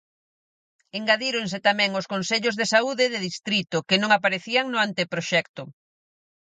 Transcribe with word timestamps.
Engadíronse 0.97 1.57
tamén 1.67 1.91
os 1.99 2.09
consellos 2.13 2.55
de 2.59 2.65
saúde 2.73 3.05
de 3.13 3.19
distrito, 3.27 3.77
que 3.87 3.99
non 4.01 4.11
aparecían 4.17 4.65
no 4.69 4.77
anteproxecto. 4.87 5.63